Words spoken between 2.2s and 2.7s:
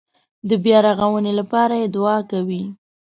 کوي.